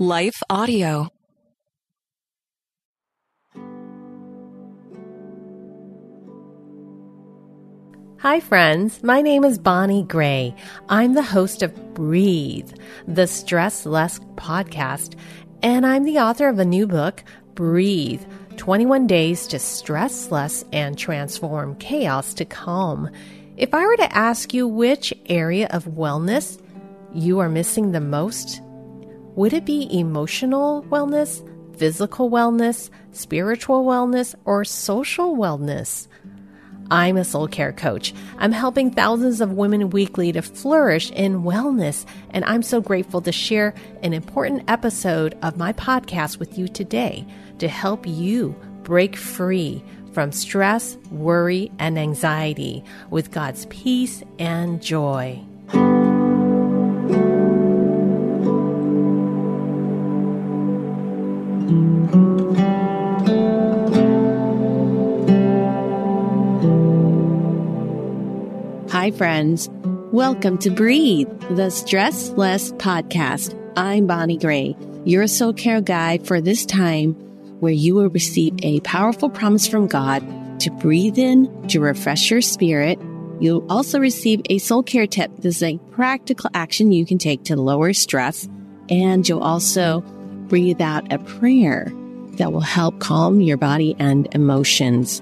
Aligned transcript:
Life 0.00 0.42
Audio. 0.50 1.08
Hi, 8.18 8.40
friends. 8.40 9.04
My 9.04 9.22
name 9.22 9.44
is 9.44 9.56
Bonnie 9.56 10.02
Gray. 10.02 10.52
I'm 10.88 11.14
the 11.14 11.22
host 11.22 11.62
of 11.62 11.94
Breathe, 11.94 12.72
the 13.06 13.28
Stress 13.28 13.86
Less 13.86 14.18
podcast, 14.34 15.14
and 15.62 15.86
I'm 15.86 16.02
the 16.02 16.18
author 16.18 16.48
of 16.48 16.58
a 16.58 16.64
new 16.64 16.88
book, 16.88 17.22
Breathe 17.54 18.24
21 18.56 19.06
Days 19.06 19.46
to 19.46 19.60
Stress 19.60 20.32
Less 20.32 20.64
and 20.72 20.98
Transform 20.98 21.76
Chaos 21.76 22.34
to 22.34 22.44
Calm. 22.44 23.10
If 23.56 23.72
I 23.72 23.86
were 23.86 23.96
to 23.98 24.12
ask 24.12 24.52
you 24.52 24.66
which 24.66 25.14
area 25.26 25.68
of 25.70 25.84
wellness 25.84 26.60
you 27.12 27.38
are 27.38 27.48
missing 27.48 27.92
the 27.92 28.00
most, 28.00 28.60
would 29.36 29.52
it 29.52 29.64
be 29.64 29.88
emotional 29.90 30.84
wellness, 30.84 31.42
physical 31.76 32.30
wellness, 32.30 32.90
spiritual 33.12 33.84
wellness, 33.84 34.34
or 34.44 34.64
social 34.64 35.36
wellness? 35.36 36.06
I'm 36.90 37.16
a 37.16 37.24
soul 37.24 37.48
care 37.48 37.72
coach. 37.72 38.14
I'm 38.38 38.52
helping 38.52 38.90
thousands 38.90 39.40
of 39.40 39.52
women 39.52 39.90
weekly 39.90 40.30
to 40.32 40.42
flourish 40.42 41.10
in 41.10 41.42
wellness, 41.42 42.06
and 42.30 42.44
I'm 42.44 42.62
so 42.62 42.80
grateful 42.80 43.22
to 43.22 43.32
share 43.32 43.74
an 44.02 44.12
important 44.12 44.64
episode 44.68 45.36
of 45.42 45.56
my 45.56 45.72
podcast 45.72 46.38
with 46.38 46.58
you 46.58 46.68
today 46.68 47.26
to 47.58 47.68
help 47.68 48.06
you 48.06 48.54
break 48.82 49.16
free 49.16 49.82
from 50.12 50.30
stress, 50.30 50.96
worry, 51.10 51.72
and 51.78 51.98
anxiety 51.98 52.84
with 53.10 53.32
God's 53.32 53.66
peace 53.66 54.22
and 54.38 54.80
joy. 54.80 55.44
Hi, 69.04 69.10
friends. 69.10 69.68
Welcome 70.12 70.56
to 70.60 70.70
Breathe, 70.70 71.28
the 71.50 71.68
Stress 71.68 72.30
Less 72.30 72.72
podcast. 72.72 73.54
I'm 73.76 74.06
Bonnie 74.06 74.38
Gray, 74.38 74.74
your 75.04 75.26
soul 75.26 75.52
care 75.52 75.82
guide 75.82 76.26
for 76.26 76.40
this 76.40 76.64
time 76.64 77.12
where 77.60 77.70
you 77.70 77.94
will 77.94 78.08
receive 78.08 78.54
a 78.62 78.80
powerful 78.80 79.28
promise 79.28 79.68
from 79.68 79.88
God 79.88 80.22
to 80.60 80.70
breathe 80.70 81.18
in 81.18 81.68
to 81.68 81.80
refresh 81.80 82.30
your 82.30 82.40
spirit. 82.40 82.98
You'll 83.40 83.70
also 83.70 83.98
receive 83.98 84.40
a 84.48 84.56
soul 84.56 84.82
care 84.82 85.06
tip. 85.06 85.30
This 85.36 85.56
is 85.56 85.62
a 85.64 85.78
practical 85.90 86.48
action 86.54 86.90
you 86.90 87.04
can 87.04 87.18
take 87.18 87.44
to 87.44 87.56
lower 87.56 87.92
stress. 87.92 88.48
And 88.88 89.28
you'll 89.28 89.44
also 89.44 90.00
breathe 90.48 90.80
out 90.80 91.12
a 91.12 91.18
prayer 91.18 91.92
that 92.38 92.54
will 92.54 92.60
help 92.60 93.00
calm 93.00 93.42
your 93.42 93.58
body 93.58 93.94
and 93.98 94.34
emotions. 94.34 95.20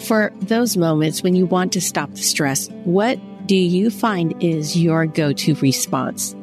For 0.00 0.32
those 0.40 0.76
moments 0.76 1.22
when 1.22 1.34
you 1.34 1.46
want 1.46 1.72
to 1.72 1.80
stop 1.80 2.10
the 2.10 2.18
stress, 2.18 2.68
what 2.84 3.18
do 3.46 3.56
you 3.56 3.90
find 3.90 4.34
is 4.42 4.76
your 4.76 5.06
go 5.06 5.32
to 5.32 5.54
response? 5.56 6.34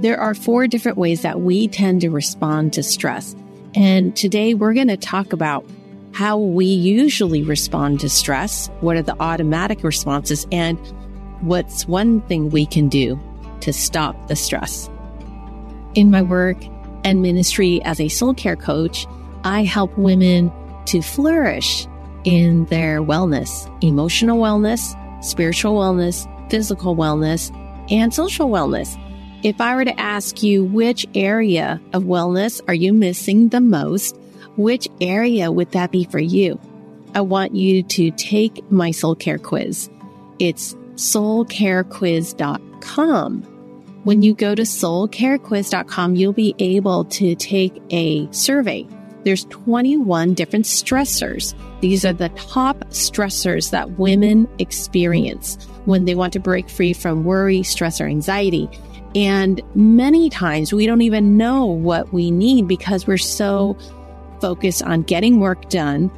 There 0.00 0.18
are 0.18 0.34
four 0.34 0.66
different 0.66 0.98
ways 0.98 1.22
that 1.22 1.40
we 1.40 1.68
tend 1.68 2.00
to 2.02 2.10
respond 2.10 2.72
to 2.74 2.82
stress. 2.82 3.34
And 3.74 4.16
today 4.16 4.54
we're 4.54 4.74
going 4.74 4.88
to 4.88 4.96
talk 4.96 5.32
about 5.32 5.64
how 6.12 6.38
we 6.38 6.66
usually 6.66 7.42
respond 7.42 8.00
to 8.00 8.08
stress, 8.08 8.68
what 8.80 8.96
are 8.96 9.02
the 9.02 9.16
automatic 9.20 9.82
responses, 9.84 10.46
and 10.50 10.78
what's 11.42 11.86
one 11.86 12.22
thing 12.22 12.50
we 12.50 12.64
can 12.64 12.88
do 12.88 13.20
to 13.60 13.72
stop 13.72 14.28
the 14.28 14.36
stress. 14.36 14.88
In 15.94 16.10
my 16.10 16.22
work 16.22 16.56
and 17.04 17.22
ministry 17.22 17.82
as 17.84 18.00
a 18.00 18.08
soul 18.08 18.34
care 18.34 18.56
coach, 18.56 19.06
I 19.44 19.64
help 19.64 19.96
women 19.98 20.50
to 20.86 21.02
flourish 21.02 21.86
in 22.26 22.66
their 22.66 23.00
wellness, 23.00 23.72
emotional 23.82 24.38
wellness, 24.38 24.94
spiritual 25.24 25.74
wellness, 25.74 26.28
physical 26.50 26.94
wellness, 26.94 27.50
and 27.90 28.12
social 28.12 28.50
wellness. 28.50 29.00
If 29.42 29.58
I 29.60 29.74
were 29.76 29.84
to 29.84 30.00
ask 30.00 30.42
you 30.42 30.64
which 30.64 31.06
area 31.14 31.80
of 31.92 32.02
wellness 32.02 32.60
are 32.68 32.74
you 32.74 32.92
missing 32.92 33.48
the 33.48 33.60
most, 33.60 34.18
which 34.56 34.88
area 35.00 35.52
would 35.52 35.70
that 35.72 35.90
be 35.92 36.04
for 36.04 36.18
you? 36.18 36.58
I 37.14 37.20
want 37.20 37.54
you 37.54 37.82
to 37.84 38.10
take 38.10 38.68
my 38.70 38.90
soul 38.90 39.14
care 39.14 39.38
quiz. 39.38 39.88
It's 40.38 40.74
soulcarequiz.com. 40.96 43.42
When 44.04 44.22
you 44.22 44.34
go 44.34 44.54
to 44.54 44.62
soulcarequiz.com, 44.62 46.16
you'll 46.16 46.32
be 46.32 46.54
able 46.58 47.04
to 47.04 47.34
take 47.34 47.82
a 47.90 48.32
survey. 48.32 48.86
There's 49.26 49.44
21 49.46 50.34
different 50.34 50.66
stressors. 50.66 51.52
These 51.80 52.04
are 52.04 52.12
the 52.12 52.28
top 52.28 52.78
stressors 52.90 53.70
that 53.72 53.98
women 53.98 54.46
experience 54.60 55.58
when 55.84 56.04
they 56.04 56.14
want 56.14 56.32
to 56.34 56.38
break 56.38 56.70
free 56.70 56.92
from 56.92 57.24
worry, 57.24 57.64
stress, 57.64 58.00
or 58.00 58.06
anxiety. 58.06 58.70
And 59.16 59.60
many 59.74 60.30
times 60.30 60.72
we 60.72 60.86
don't 60.86 61.02
even 61.02 61.36
know 61.36 61.64
what 61.64 62.12
we 62.12 62.30
need 62.30 62.68
because 62.68 63.08
we're 63.08 63.18
so 63.18 63.76
focused 64.40 64.84
on 64.84 65.02
getting 65.02 65.40
work 65.40 65.70
done, 65.70 66.08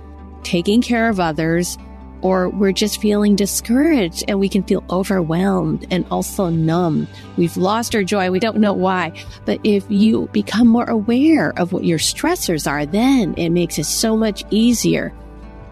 taking 0.42 0.82
care 0.82 1.08
of 1.08 1.18
others, 1.18 1.78
or 2.22 2.48
we're 2.48 2.72
just 2.72 3.00
feeling 3.00 3.36
discouraged 3.36 4.24
and 4.28 4.40
we 4.40 4.48
can 4.48 4.62
feel 4.62 4.84
overwhelmed 4.90 5.86
and 5.90 6.06
also 6.10 6.48
numb. 6.48 7.06
We've 7.36 7.56
lost 7.56 7.94
our 7.94 8.02
joy. 8.02 8.30
We 8.30 8.40
don't 8.40 8.58
know 8.58 8.72
why. 8.72 9.12
But 9.44 9.60
if 9.64 9.84
you 9.88 10.28
become 10.32 10.66
more 10.66 10.88
aware 10.88 11.58
of 11.58 11.72
what 11.72 11.84
your 11.84 11.98
stressors 11.98 12.70
are, 12.70 12.86
then 12.86 13.34
it 13.36 13.50
makes 13.50 13.78
it 13.78 13.84
so 13.84 14.16
much 14.16 14.44
easier 14.50 15.12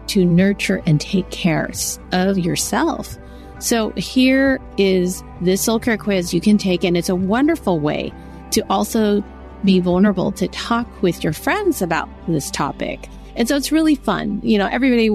to 0.07 0.23
nurture 0.23 0.81
and 0.85 1.01
take 1.01 1.29
care 1.29 1.69
of 2.11 2.37
yourself. 2.37 3.17
So 3.59 3.89
here 3.91 4.59
is 4.77 5.23
this 5.41 5.61
soul 5.61 5.79
care 5.79 5.97
quiz 5.97 6.33
you 6.33 6.39
can 6.39 6.57
take, 6.57 6.83
and 6.83 6.95
it's 6.95 7.09
a 7.09 7.15
wonderful 7.15 7.79
way 7.79 8.13
to 8.51 8.61
also 8.69 9.23
be 9.65 9.79
vulnerable 9.79 10.31
to 10.33 10.47
talk 10.49 10.87
with 11.01 11.23
your 11.23 11.33
friends 11.33 11.81
about 11.81 12.07
this 12.27 12.51
topic. 12.51 13.09
And 13.35 13.47
so 13.47 13.55
it's 13.55 13.71
really 13.71 13.95
fun. 13.95 14.39
You 14.43 14.59
know, 14.59 14.67
everybody, 14.67 15.09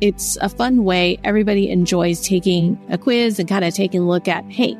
it's 0.00 0.36
a 0.36 0.48
fun 0.48 0.84
way. 0.84 1.18
Everybody 1.24 1.70
enjoys 1.70 2.20
taking 2.20 2.78
a 2.88 2.98
quiz 2.98 3.38
and 3.38 3.48
kind 3.48 3.64
of 3.64 3.74
taking 3.74 4.02
a 4.02 4.06
look 4.06 4.28
at, 4.28 4.44
hey, 4.44 4.74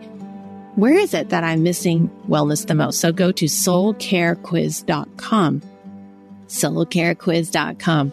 where 0.76 0.94
is 0.94 1.14
it 1.14 1.30
that 1.30 1.44
I'm 1.44 1.62
missing 1.62 2.10
wellness 2.28 2.66
the 2.66 2.74
most? 2.74 3.00
So 3.00 3.12
go 3.12 3.30
to 3.32 3.44
soulcarequiz.com. 3.44 5.62
Soulcarequiz.com. 6.46 8.12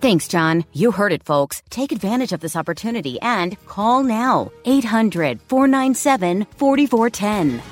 Thanks, 0.00 0.28
John. 0.28 0.64
You 0.72 0.92
heard 0.92 1.12
it, 1.12 1.24
folks. 1.24 1.60
Take 1.70 1.90
advantage 1.90 2.32
of 2.32 2.38
this 2.40 2.54
opportunity 2.54 3.20
and 3.20 3.58
call 3.66 4.04
now 4.04 4.52
800 4.64 5.40
497 5.42 6.46
4410. 6.56 7.62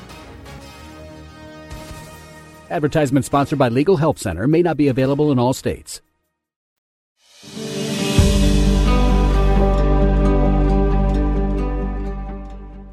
Advertisement 2.68 3.24
sponsored 3.24 3.60
by 3.60 3.68
Legal 3.68 3.96
Help 3.96 4.18
Center 4.18 4.48
may 4.48 4.60
not 4.60 4.76
be 4.76 4.88
available 4.88 5.30
in 5.30 5.38
all 5.38 5.52
states. 5.52 6.02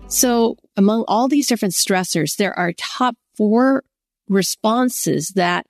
So, 0.07 0.57
among 0.77 1.05
all 1.07 1.27
these 1.27 1.47
different 1.47 1.73
stressors, 1.73 2.35
there 2.35 2.57
are 2.57 2.71
top 2.73 3.15
four 3.35 3.83
responses 4.29 5.29
that 5.29 5.65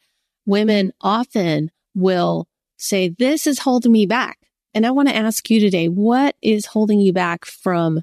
women 0.46 0.92
often 1.00 1.72
will 1.96 2.46
say, 2.84 3.10
This 3.10 3.48
is 3.48 3.60
holding 3.60 3.92
me 3.92 4.06
back. 4.06 4.40
And 4.74 4.86
I 4.86 4.92
want 4.92 5.08
to 5.10 5.16
ask 5.16 5.50
you 5.50 5.60
today, 5.60 5.88
what 5.88 6.36
is 6.42 6.68
holding 6.68 7.00
you 7.00 7.14
back 7.14 7.46
from 7.46 8.02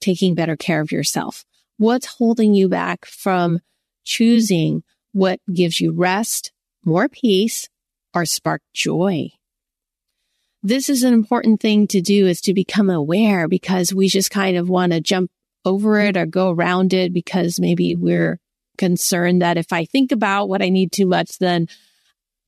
taking 0.00 0.34
better 0.34 0.56
care 0.56 0.80
of 0.80 0.92
yourself? 0.92 1.44
What's 1.76 2.06
holding 2.06 2.54
you 2.54 2.68
back 2.68 3.04
from 3.04 3.60
choosing 4.04 4.82
what 5.12 5.40
gives 5.52 5.80
you 5.80 5.92
rest, 5.92 6.52
more 6.84 7.08
peace, 7.08 7.68
or 8.14 8.24
spark 8.24 8.62
joy? 8.74 9.30
This 10.62 10.88
is 10.88 11.04
an 11.04 11.14
important 11.14 11.60
thing 11.60 11.86
to 11.88 12.00
do 12.00 12.26
is 12.26 12.40
to 12.42 12.52
become 12.52 12.90
aware 12.90 13.46
because 13.46 13.94
we 13.94 14.08
just 14.08 14.32
kind 14.32 14.56
of 14.56 14.68
want 14.68 14.92
to 14.92 15.00
jump 15.00 15.30
over 15.64 16.00
it 16.00 16.16
or 16.16 16.26
go 16.26 16.50
around 16.50 16.92
it 16.92 17.12
because 17.12 17.60
maybe 17.60 17.94
we're 17.94 18.40
concerned 18.76 19.40
that 19.40 19.56
if 19.56 19.72
I 19.72 19.84
think 19.84 20.10
about 20.10 20.48
what 20.48 20.62
I 20.62 20.68
need 20.68 20.90
too 20.90 21.06
much, 21.06 21.38
then 21.38 21.68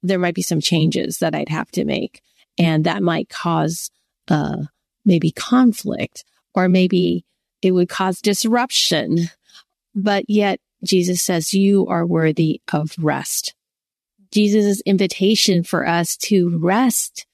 there 0.02 0.18
might 0.18 0.34
be 0.34 0.42
some 0.42 0.60
changes 0.60 1.18
that 1.18 1.34
I'd 1.34 1.48
have 1.48 1.70
to 1.72 1.84
make. 1.84 2.22
And 2.58 2.84
that 2.84 3.02
might 3.02 3.28
cause, 3.28 3.90
uh, 4.28 4.64
maybe 5.04 5.30
conflict 5.30 6.24
or 6.54 6.68
maybe 6.68 7.24
it 7.62 7.72
would 7.72 7.88
cause 7.88 8.20
disruption. 8.20 9.30
But 9.94 10.24
yet 10.28 10.60
Jesus 10.84 11.22
says 11.22 11.54
you 11.54 11.86
are 11.86 12.06
worthy 12.06 12.60
of 12.72 12.94
rest. 12.98 13.54
Jesus' 14.32 14.80
invitation 14.82 15.64
for 15.64 15.86
us 15.86 16.16
to 16.16 16.56
rest 16.58 17.26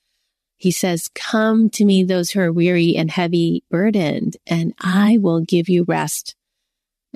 he 0.57 0.71
says, 0.71 1.09
come 1.09 1.69
to 1.71 1.85
me, 1.85 2.03
those 2.03 2.31
who 2.31 2.41
are 2.41 2.53
weary 2.53 2.97
and 2.97 3.11
heavy 3.11 3.63
burdened, 3.71 4.37
and 4.47 4.75
I 4.81 5.19
will 5.19 5.41
give 5.41 5.69
you 5.69 5.85
rest. 5.85 6.35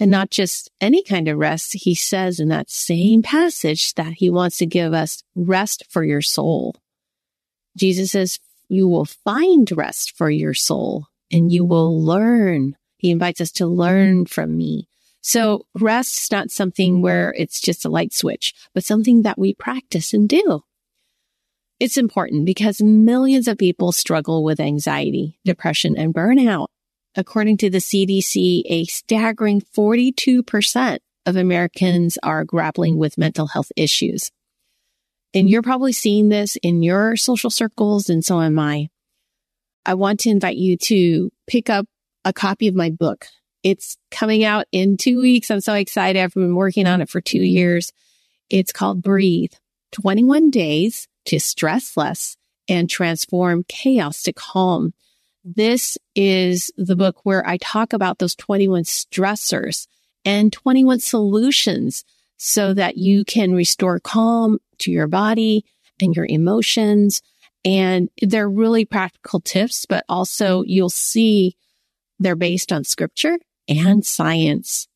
And 0.01 0.11
not 0.11 0.31
just 0.31 0.71
any 0.81 1.05
kind 1.05 1.29
of 1.29 1.39
rest. 1.39 1.75
He 1.75 1.95
says 1.95 2.41
in 2.41 2.49
that 2.49 2.71
same 2.71 3.23
passage 3.23 3.95
that 3.95 4.15
he 4.15 4.31
wants 4.31 4.57
to 4.57 4.67
give 4.67 4.95
us 4.95 5.23
rest 5.37 5.85
for 5.91 6.03
your 6.03 6.23
soul. 6.23 6.75
Jesus 7.77 8.13
says, 8.13 8.41
you 8.69 8.89
will 8.89 9.05
find 9.05 9.71
rest 9.73 10.17
for 10.17 10.31
your 10.31 10.55
soul 10.55 11.07
and 11.31 11.53
you 11.53 11.65
will 11.65 12.03
learn. 12.03 12.77
He 12.97 13.11
invites 13.11 13.41
us 13.41 13.53
to 13.53 13.67
learn 13.67 14.25
from 14.27 14.57
me. 14.57 14.89
So 15.21 15.67
rest 15.79 16.19
is 16.19 16.31
not 16.31 16.51
something 16.51 17.03
where 17.03 17.35
it's 17.37 17.61
just 17.61 17.85
a 17.85 17.91
light 17.91 18.15
switch, 18.15 18.55
but 18.73 18.85
something 18.85 19.23
that 19.23 19.39
we 19.39 19.55
practice 19.55 20.15
and 20.15 20.29
do. 20.29 20.63
It's 21.79 21.99
important 21.99 22.47
because 22.47 22.81
millions 22.81 23.49
of 23.49 23.59
people 23.59 23.93
struggle 23.93 24.45
with 24.45 24.61
anxiety, 24.61 25.39
depression, 25.45 25.97
and 25.97 26.15
burnout. 26.15 26.69
According 27.17 27.57
to 27.59 27.71
the 27.71 27.79
CDC, 27.79 28.63
a 28.67 28.85
staggering 28.85 29.61
42% 29.61 30.99
of 31.27 31.37
Americans 31.37 32.19
are 32.23 32.45
grappling 32.45 32.99
with 32.99 33.19
mental 33.19 33.49
health 33.49 33.73
issues. 33.77 34.31
And 35.35 35.49
you're 35.49 35.63
probably 35.63 35.93
seeing 35.93 36.29
this 36.29 36.57
in 36.57 36.83
your 36.83 37.17
social 37.17 37.51
circles, 37.51 38.09
and 38.09 38.25
so 38.25 38.41
am 38.41 38.59
I. 38.59 38.89
I 39.85 39.95
want 39.95 40.21
to 40.21 40.31
invite 40.31 40.57
you 40.57 40.77
to 40.77 41.31
pick 41.47 41.71
up 41.71 41.87
a 42.25 42.33
copy 42.33 42.69
of 42.69 42.75
my 42.75 42.91
book. 42.91 43.27
It's 43.63 43.97
coming 44.11 44.45
out 44.45 44.67
in 44.73 44.97
two 44.97 45.21
weeks. 45.21 45.51
I'm 45.51 45.61
so 45.61 45.75
excited. 45.75 46.21
I've 46.21 46.35
been 46.35 46.55
working 46.55 46.87
on 46.87 47.01
it 47.01 47.09
for 47.09 47.21
two 47.21 47.43
years. 47.43 47.93
It's 48.49 48.73
called 48.73 49.03
Breathe 49.03 49.53
21 49.93 50.51
Days 50.51 51.09
to 51.27 51.39
stress 51.39 51.97
less 51.97 52.37
and 52.69 52.89
transform 52.89 53.65
chaos 53.69 54.23
to 54.23 54.33
calm. 54.33 54.95
This 55.43 55.97
is 56.15 56.71
the 56.77 56.97
book 56.97 57.21
where 57.25 57.47
I 57.47 57.57
talk 57.57 57.93
about 57.93 58.19
those 58.19 58.35
21 58.35 58.85
stressors 58.85 59.87
and 60.25 60.53
21 60.53 61.01
solutions 61.01 62.05
so 62.37 62.75
that 62.75 62.99
you 62.99 63.25
can 63.25 63.53
restore 63.53 64.01
calm 64.01 64.59
to 64.79 64.91
your 64.91 65.07
body 65.07 65.65
and 66.01 66.15
your 66.15 66.27
emotions. 66.27 67.23
And 67.65 68.11
they're 68.21 68.49
really 68.49 68.85
practical 68.85 69.41
tips, 69.41 69.87
but 69.87 70.05
also 70.09 70.63
you'll 70.63 70.91
see 70.91 71.57
they're 72.19 72.37
based 72.37 72.73
on 72.73 72.85
scripture 72.85 73.39
and 73.69 74.05
science. 74.05 74.89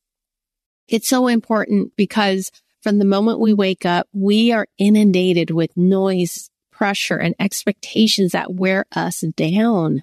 It's 0.88 1.08
so 1.08 1.26
important 1.26 1.92
because 1.96 2.50
from 2.82 2.98
the 2.98 3.06
moment 3.06 3.40
we 3.40 3.54
wake 3.54 3.86
up, 3.86 4.08
we 4.12 4.52
are 4.52 4.66
inundated 4.76 5.50
with 5.50 5.74
noise, 5.74 6.50
pressure, 6.70 7.16
and 7.16 7.34
expectations 7.38 8.32
that 8.32 8.52
wear 8.52 8.84
us 8.94 9.20
down. 9.36 10.02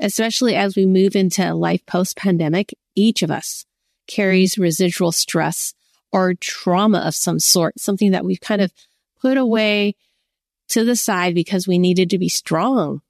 Especially 0.00 0.54
as 0.54 0.76
we 0.76 0.86
move 0.86 1.16
into 1.16 1.54
life 1.54 1.84
post 1.86 2.16
pandemic, 2.16 2.74
each 2.94 3.22
of 3.22 3.30
us 3.30 3.66
carries 4.06 4.54
mm-hmm. 4.54 4.62
residual 4.62 5.12
stress 5.12 5.74
or 6.12 6.34
trauma 6.34 6.98
of 6.98 7.14
some 7.14 7.38
sort, 7.38 7.78
something 7.78 8.12
that 8.12 8.24
we've 8.24 8.40
kind 8.40 8.60
of 8.60 8.72
put 9.20 9.36
away 9.36 9.94
to 10.68 10.84
the 10.84 10.96
side 10.96 11.34
because 11.34 11.66
we 11.66 11.78
needed 11.78 12.10
to 12.10 12.18
be 12.18 12.28
strong. 12.28 13.00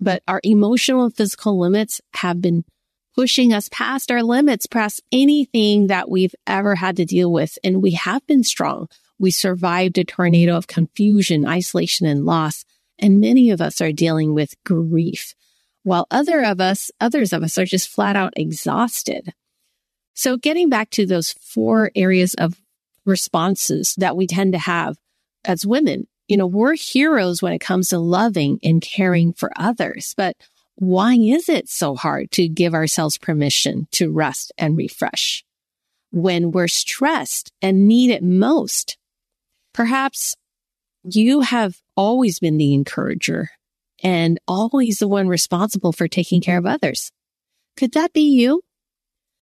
But 0.00 0.22
our 0.28 0.40
emotional 0.42 1.04
and 1.04 1.14
physical 1.14 1.58
limits 1.58 2.00
have 2.14 2.40
been 2.40 2.64
pushing 3.14 3.52
us 3.52 3.68
past 3.70 4.10
our 4.10 4.22
limits, 4.22 4.66
past 4.66 5.00
anything 5.10 5.86
that 5.86 6.10
we've 6.10 6.34
ever 6.46 6.74
had 6.74 6.96
to 6.96 7.04
deal 7.06 7.32
with. 7.32 7.58
And 7.64 7.82
we 7.82 7.92
have 7.92 8.26
been 8.26 8.44
strong. 8.44 8.88
We 9.18 9.30
survived 9.30 9.96
a 9.96 10.04
tornado 10.04 10.56
of 10.56 10.66
confusion, 10.66 11.46
isolation, 11.46 12.06
and 12.06 12.26
loss. 12.26 12.66
And 12.98 13.20
many 13.20 13.50
of 13.50 13.62
us 13.62 13.80
are 13.80 13.92
dealing 13.92 14.34
with 14.34 14.62
grief, 14.64 15.34
while 15.86 16.08
other 16.10 16.42
of 16.42 16.60
us, 16.60 16.90
others 17.00 17.32
of 17.32 17.44
us 17.44 17.56
are 17.58 17.64
just 17.64 17.88
flat 17.88 18.16
out 18.16 18.32
exhausted. 18.34 19.32
So 20.14 20.36
getting 20.36 20.68
back 20.68 20.90
to 20.90 21.06
those 21.06 21.32
four 21.34 21.92
areas 21.94 22.34
of 22.34 22.60
responses 23.04 23.94
that 23.96 24.16
we 24.16 24.26
tend 24.26 24.54
to 24.54 24.58
have 24.58 24.96
as 25.44 25.64
women, 25.64 26.08
you 26.26 26.36
know, 26.36 26.46
we're 26.48 26.74
heroes 26.74 27.40
when 27.40 27.52
it 27.52 27.60
comes 27.60 27.90
to 27.90 28.00
loving 28.00 28.58
and 28.64 28.82
caring 28.82 29.32
for 29.32 29.52
others, 29.54 30.12
but 30.16 30.36
why 30.74 31.14
is 31.14 31.48
it 31.48 31.68
so 31.68 31.94
hard 31.94 32.32
to 32.32 32.48
give 32.48 32.74
ourselves 32.74 33.16
permission 33.16 33.86
to 33.92 34.10
rest 34.10 34.50
and 34.58 34.76
refresh 34.76 35.44
when 36.10 36.50
we're 36.50 36.66
stressed 36.66 37.52
and 37.62 37.86
need 37.86 38.10
it 38.10 38.24
most? 38.24 38.98
Perhaps 39.72 40.34
you 41.04 41.42
have 41.42 41.80
always 41.94 42.40
been 42.40 42.58
the 42.58 42.74
encourager 42.74 43.50
and 44.06 44.38
always 44.46 44.98
the 44.98 45.08
one 45.08 45.26
responsible 45.26 45.90
for 45.90 46.06
taking 46.06 46.40
care 46.40 46.58
of 46.58 46.64
others. 46.64 47.10
Could 47.76 47.94
that 47.94 48.12
be 48.12 48.20
you? 48.20 48.62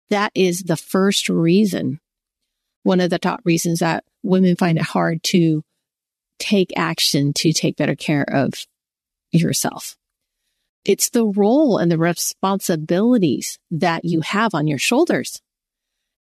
That 0.09 0.33
is 0.35 0.63
the 0.63 0.75
first 0.75 1.29
reason, 1.29 2.01
one 2.83 2.99
of 2.99 3.09
the 3.09 3.19
top 3.19 3.39
reasons 3.45 3.79
that 3.79 4.03
women 4.21 4.57
find 4.57 4.77
it 4.77 4.83
hard 4.83 5.23
to 5.23 5.63
take 6.39 6.73
action 6.75 7.31
to 7.35 7.53
take 7.53 7.77
better 7.77 7.95
care 7.95 8.25
of 8.29 8.51
yourself. 9.31 9.95
It's 10.83 11.09
the 11.09 11.25
role 11.25 11.77
and 11.77 11.89
the 11.89 11.97
responsibilities 11.97 13.59
that 13.71 14.03
you 14.03 14.19
have 14.19 14.53
on 14.53 14.67
your 14.67 14.77
shoulders. 14.77 15.41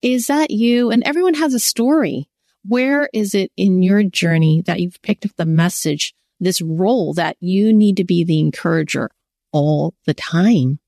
Is 0.02 0.26
that 0.26 0.50
you? 0.50 0.90
And 0.90 1.04
everyone 1.04 1.34
has 1.34 1.54
a 1.54 1.60
story. 1.60 2.28
Where 2.64 3.08
is 3.12 3.32
it 3.36 3.52
in 3.56 3.84
your 3.84 4.02
journey 4.02 4.60
that 4.66 4.80
you've 4.80 5.00
picked 5.02 5.24
up 5.24 5.36
the 5.36 5.46
message, 5.46 6.14
this 6.40 6.60
role 6.60 7.14
that 7.14 7.36
you 7.40 7.72
need 7.72 7.96
to 7.96 8.04
be 8.04 8.24
the 8.24 8.40
encourager 8.40 9.10
all 9.52 9.94
the 10.06 10.14
time? 10.14 10.78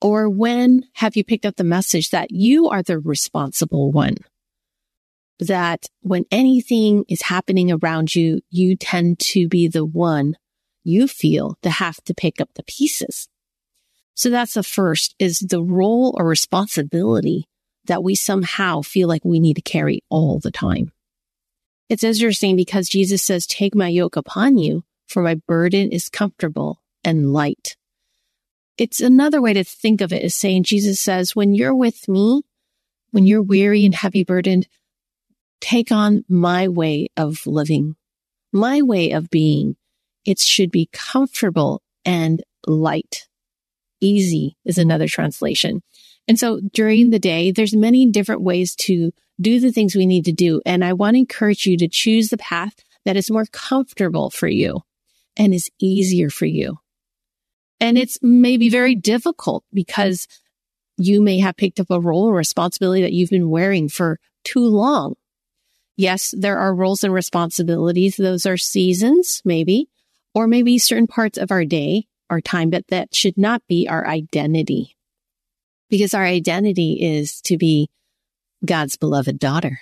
Or 0.00 0.28
when 0.28 0.84
have 0.94 1.16
you 1.16 1.24
picked 1.24 1.44
up 1.44 1.56
the 1.56 1.64
message 1.64 2.10
that 2.10 2.30
you 2.30 2.68
are 2.68 2.82
the 2.82 2.98
responsible 2.98 3.90
one? 3.92 4.16
That 5.38 5.86
when 6.00 6.24
anything 6.30 7.04
is 7.08 7.22
happening 7.22 7.70
around 7.70 8.14
you, 8.14 8.40
you 8.50 8.76
tend 8.76 9.18
to 9.20 9.48
be 9.48 9.68
the 9.68 9.84
one 9.84 10.36
you 10.84 11.06
feel 11.06 11.56
to 11.62 11.70
have 11.70 11.96
to 12.04 12.14
pick 12.14 12.40
up 12.40 12.50
the 12.54 12.62
pieces. 12.62 13.28
So 14.14 14.28
that's 14.30 14.54
the 14.54 14.62
first 14.62 15.14
is 15.18 15.38
the 15.38 15.62
role 15.62 16.14
or 16.18 16.26
responsibility 16.26 17.46
that 17.86 18.02
we 18.02 18.14
somehow 18.14 18.82
feel 18.82 19.08
like 19.08 19.24
we 19.24 19.40
need 19.40 19.56
to 19.56 19.62
carry 19.62 20.02
all 20.10 20.38
the 20.38 20.50
time. 20.50 20.92
It's 21.90 22.04
interesting 22.04 22.56
because 22.56 22.88
Jesus 22.88 23.22
says, 23.22 23.46
take 23.46 23.74
my 23.74 23.88
yoke 23.88 24.16
upon 24.16 24.56
you 24.56 24.84
for 25.08 25.22
my 25.22 25.34
burden 25.34 25.90
is 25.90 26.08
comfortable 26.08 26.80
and 27.04 27.32
light. 27.32 27.76
it's 28.78 29.00
another 29.00 29.42
way 29.42 29.52
to 29.52 29.62
think 29.62 30.00
of 30.00 30.10
it 30.10 30.22
is 30.22 30.34
saying 30.34 30.62
Jesus 30.62 30.98
says, 30.98 31.36
when 31.36 31.52
you're 31.52 31.74
with 31.74 32.08
me, 32.08 32.42
when 33.10 33.26
you're 33.26 33.42
weary 33.42 33.84
and 33.84 33.94
heavy 33.94 34.24
burdened, 34.24 34.66
take 35.60 35.92
on 35.92 36.24
my 36.28 36.68
way 36.68 37.08
of 37.16 37.46
living, 37.46 37.96
my 38.52 38.80
way 38.80 39.10
of 39.10 39.28
being. 39.28 39.76
It 40.24 40.38
should 40.38 40.70
be 40.70 40.88
comfortable 40.92 41.82
and 42.06 42.42
light. 42.66 43.26
Easy 44.00 44.56
is 44.64 44.78
another 44.78 45.08
translation. 45.08 45.82
And 46.30 46.38
so 46.38 46.60
during 46.72 47.10
the 47.10 47.18
day, 47.18 47.50
there's 47.50 47.74
many 47.74 48.06
different 48.06 48.42
ways 48.42 48.76
to 48.76 49.10
do 49.40 49.58
the 49.58 49.72
things 49.72 49.96
we 49.96 50.06
need 50.06 50.26
to 50.26 50.32
do. 50.32 50.62
And 50.64 50.84
I 50.84 50.92
want 50.92 51.14
to 51.14 51.18
encourage 51.18 51.66
you 51.66 51.76
to 51.78 51.88
choose 51.88 52.28
the 52.28 52.38
path 52.38 52.84
that 53.04 53.16
is 53.16 53.32
more 53.32 53.46
comfortable 53.46 54.30
for 54.30 54.46
you 54.46 54.82
and 55.36 55.52
is 55.52 55.72
easier 55.80 56.30
for 56.30 56.46
you. 56.46 56.78
And 57.80 57.98
it's 57.98 58.16
maybe 58.22 58.68
very 58.68 58.94
difficult 58.94 59.64
because 59.72 60.28
you 60.96 61.20
may 61.20 61.40
have 61.40 61.56
picked 61.56 61.80
up 61.80 61.90
a 61.90 61.98
role 61.98 62.28
or 62.28 62.34
responsibility 62.34 63.02
that 63.02 63.12
you've 63.12 63.30
been 63.30 63.50
wearing 63.50 63.88
for 63.88 64.20
too 64.44 64.64
long. 64.64 65.16
Yes, 65.96 66.32
there 66.38 66.60
are 66.60 66.72
roles 66.72 67.02
and 67.02 67.12
responsibilities. 67.12 68.14
Those 68.16 68.46
are 68.46 68.56
seasons, 68.56 69.42
maybe, 69.44 69.88
or 70.32 70.46
maybe 70.46 70.78
certain 70.78 71.08
parts 71.08 71.38
of 71.38 71.50
our 71.50 71.64
day, 71.64 72.06
our 72.30 72.40
time, 72.40 72.70
but 72.70 72.86
that 72.86 73.16
should 73.16 73.36
not 73.36 73.66
be 73.66 73.88
our 73.88 74.06
identity 74.06 74.94
because 75.90 76.14
our 76.14 76.24
identity 76.24 76.98
is 77.00 77.40
to 77.42 77.58
be 77.58 77.90
God's 78.64 78.96
beloved 78.96 79.38
daughter. 79.38 79.80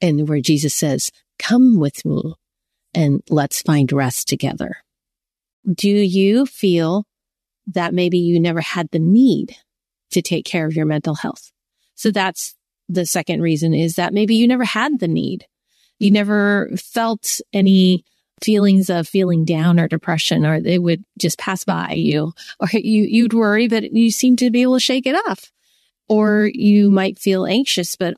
And 0.00 0.28
where 0.28 0.40
Jesus 0.40 0.74
says, 0.74 1.10
come 1.38 1.78
with 1.78 2.04
me 2.04 2.34
and 2.94 3.22
let's 3.28 3.62
find 3.62 3.90
rest 3.92 4.28
together. 4.28 4.78
Do 5.72 5.88
you 5.90 6.46
feel 6.46 7.04
that 7.68 7.94
maybe 7.94 8.18
you 8.18 8.40
never 8.40 8.60
had 8.60 8.88
the 8.90 8.98
need 8.98 9.56
to 10.12 10.22
take 10.22 10.44
care 10.44 10.66
of 10.66 10.74
your 10.74 10.86
mental 10.86 11.14
health? 11.14 11.50
So 11.94 12.10
that's 12.10 12.54
the 12.88 13.06
second 13.06 13.42
reason 13.42 13.74
is 13.74 13.94
that 13.94 14.14
maybe 14.14 14.36
you 14.36 14.46
never 14.46 14.64
had 14.64 15.00
the 15.00 15.08
need. 15.08 15.46
You 15.98 16.10
never 16.10 16.70
felt 16.76 17.40
any 17.52 18.04
feelings 18.42 18.90
of 18.90 19.08
feeling 19.08 19.44
down 19.44 19.80
or 19.80 19.88
depression, 19.88 20.44
or 20.44 20.60
they 20.60 20.78
would 20.78 21.04
just 21.18 21.38
pass 21.38 21.64
by 21.64 21.92
you, 21.92 22.32
or 22.60 22.68
you, 22.72 23.04
you'd 23.04 23.34
worry, 23.34 23.68
but 23.68 23.92
you 23.92 24.10
seem 24.10 24.36
to 24.36 24.50
be 24.50 24.62
able 24.62 24.74
to 24.74 24.80
shake 24.80 25.06
it 25.06 25.14
off. 25.28 25.50
Or 26.08 26.50
you 26.52 26.90
might 26.90 27.18
feel 27.18 27.46
anxious, 27.46 27.96
but 27.96 28.14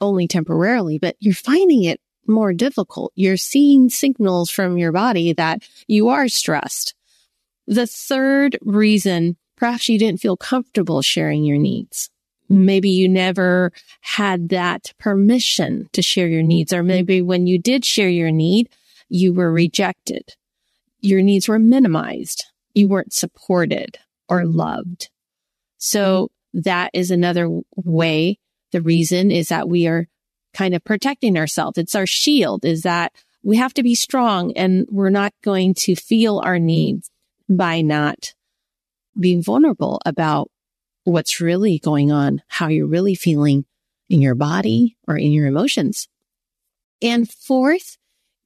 only 0.00 0.28
temporarily, 0.28 0.98
but 0.98 1.16
you're 1.18 1.34
finding 1.34 1.84
it 1.84 2.00
more 2.26 2.52
difficult. 2.52 3.12
You're 3.16 3.36
seeing 3.36 3.88
signals 3.88 4.50
from 4.50 4.78
your 4.78 4.92
body 4.92 5.32
that 5.32 5.62
you 5.86 6.08
are 6.08 6.28
stressed. 6.28 6.94
The 7.66 7.86
third 7.86 8.58
reason, 8.62 9.36
perhaps 9.56 9.88
you 9.88 9.98
didn't 9.98 10.20
feel 10.20 10.36
comfortable 10.36 11.02
sharing 11.02 11.44
your 11.44 11.58
needs. 11.58 12.10
Maybe 12.48 12.90
you 12.90 13.08
never 13.08 13.72
had 14.02 14.50
that 14.50 14.92
permission 14.98 15.88
to 15.92 16.02
share 16.02 16.28
your 16.28 16.42
needs, 16.42 16.72
or 16.72 16.82
maybe 16.82 17.22
when 17.22 17.46
you 17.46 17.58
did 17.58 17.84
share 17.84 18.10
your 18.10 18.30
need, 18.30 18.68
you 19.12 19.34
were 19.34 19.52
rejected. 19.52 20.34
Your 21.00 21.20
needs 21.20 21.46
were 21.46 21.58
minimized. 21.58 22.46
You 22.74 22.88
weren't 22.88 23.12
supported 23.12 23.98
or 24.28 24.46
loved. 24.46 25.10
So 25.76 26.30
that 26.54 26.90
is 26.94 27.10
another 27.10 27.48
way. 27.76 28.38
The 28.70 28.80
reason 28.80 29.30
is 29.30 29.48
that 29.48 29.68
we 29.68 29.86
are 29.86 30.06
kind 30.54 30.74
of 30.74 30.82
protecting 30.82 31.36
ourselves. 31.36 31.76
It's 31.76 31.94
our 31.94 32.06
shield 32.06 32.64
is 32.64 32.82
that 32.82 33.12
we 33.42 33.56
have 33.56 33.74
to 33.74 33.82
be 33.82 33.94
strong 33.94 34.52
and 34.56 34.86
we're 34.90 35.10
not 35.10 35.34
going 35.42 35.74
to 35.74 35.94
feel 35.94 36.40
our 36.42 36.58
needs 36.58 37.10
by 37.50 37.82
not 37.82 38.32
being 39.18 39.42
vulnerable 39.42 40.00
about 40.06 40.50
what's 41.04 41.40
really 41.40 41.78
going 41.78 42.10
on, 42.10 42.42
how 42.48 42.68
you're 42.68 42.86
really 42.86 43.14
feeling 43.14 43.66
in 44.08 44.22
your 44.22 44.34
body 44.34 44.96
or 45.06 45.18
in 45.18 45.32
your 45.32 45.46
emotions. 45.46 46.08
And 47.02 47.30
fourth 47.30 47.98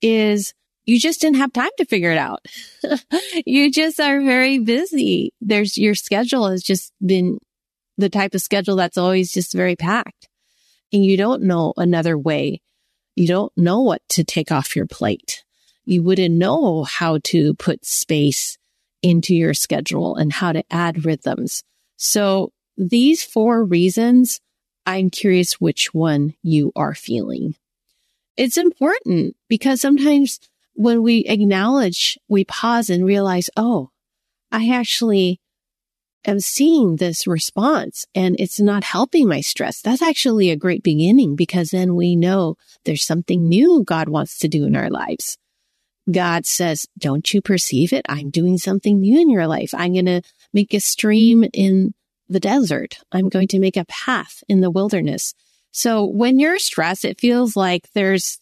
is 0.02 0.52
you 0.84 1.00
just 1.00 1.20
didn't 1.20 1.38
have 1.38 1.52
time 1.52 1.70
to 1.78 1.84
figure 1.84 2.12
it 2.12 2.18
out. 2.18 2.46
you 3.46 3.70
just 3.72 3.98
are 4.00 4.20
very 4.20 4.58
busy. 4.58 5.32
There's 5.40 5.76
your 5.76 5.94
schedule 5.94 6.48
has 6.48 6.62
just 6.62 6.92
been 7.04 7.38
the 7.98 8.08
type 8.08 8.34
of 8.34 8.42
schedule 8.42 8.76
that's 8.76 8.98
always 8.98 9.32
just 9.32 9.52
very 9.52 9.74
packed 9.74 10.28
and 10.92 11.04
you 11.04 11.16
don't 11.16 11.42
know 11.42 11.72
another 11.76 12.16
way. 12.16 12.60
You 13.14 13.26
don't 13.26 13.52
know 13.56 13.80
what 13.80 14.02
to 14.10 14.24
take 14.24 14.52
off 14.52 14.76
your 14.76 14.86
plate. 14.86 15.44
You 15.84 16.02
wouldn't 16.02 16.34
know 16.34 16.84
how 16.84 17.18
to 17.24 17.54
put 17.54 17.84
space 17.84 18.58
into 19.02 19.34
your 19.34 19.54
schedule 19.54 20.16
and 20.16 20.32
how 20.32 20.52
to 20.52 20.64
add 20.70 21.04
rhythms. 21.04 21.62
So 21.96 22.52
these 22.76 23.22
four 23.22 23.64
reasons, 23.64 24.40
I'm 24.84 25.10
curious 25.10 25.60
which 25.60 25.94
one 25.94 26.34
you 26.42 26.72
are 26.76 26.94
feeling. 26.94 27.54
It's 28.36 28.56
important 28.58 29.36
because 29.48 29.80
sometimes 29.80 30.40
when 30.74 31.02
we 31.02 31.20
acknowledge, 31.20 32.18
we 32.28 32.44
pause 32.44 32.90
and 32.90 33.04
realize, 33.04 33.48
oh, 33.56 33.90
I 34.52 34.68
actually 34.70 35.40
am 36.26 36.40
seeing 36.40 36.96
this 36.96 37.26
response 37.26 38.04
and 38.14 38.36
it's 38.38 38.60
not 38.60 38.84
helping 38.84 39.28
my 39.28 39.40
stress, 39.40 39.80
that's 39.80 40.02
actually 40.02 40.50
a 40.50 40.56
great 40.56 40.82
beginning 40.82 41.36
because 41.36 41.70
then 41.70 41.94
we 41.94 42.16
know 42.16 42.56
there's 42.84 43.04
something 43.04 43.48
new 43.48 43.84
God 43.84 44.08
wants 44.08 44.38
to 44.38 44.48
do 44.48 44.64
in 44.64 44.76
our 44.76 44.90
lives. 44.90 45.38
God 46.10 46.46
says, 46.46 46.86
don't 46.98 47.32
you 47.32 47.42
perceive 47.42 47.92
it? 47.92 48.06
I'm 48.08 48.30
doing 48.30 48.58
something 48.58 49.00
new 49.00 49.20
in 49.20 49.30
your 49.30 49.46
life. 49.46 49.70
I'm 49.74 49.94
going 49.94 50.06
to 50.06 50.22
make 50.52 50.72
a 50.72 50.80
stream 50.80 51.44
in 51.52 51.94
the 52.28 52.40
desert. 52.40 52.98
I'm 53.10 53.28
going 53.28 53.48
to 53.48 53.58
make 53.58 53.76
a 53.76 53.86
path 53.86 54.44
in 54.48 54.60
the 54.60 54.70
wilderness. 54.70 55.34
So 55.76 56.06
when 56.06 56.38
you're 56.38 56.58
stressed, 56.58 57.04
it 57.04 57.20
feels 57.20 57.54
like 57.54 57.92
there's 57.92 58.40